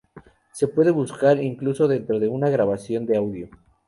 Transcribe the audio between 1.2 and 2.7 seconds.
incluso dentro de una